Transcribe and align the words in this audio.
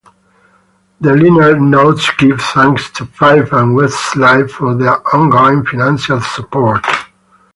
The 0.99 1.15
liner 1.15 1.59
notes 1.59 2.09
give 2.17 2.41
'thanks' 2.41 2.89
to 2.93 3.05
Five 3.05 3.53
and 3.53 3.77
Westlife 3.77 4.49
"for 4.49 4.73
their 4.73 4.99
ongoing 5.15 5.63
financial 5.63 6.19
support". 6.21 6.83